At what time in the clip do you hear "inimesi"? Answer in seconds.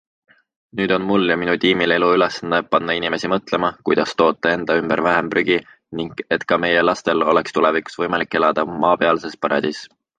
3.01-3.31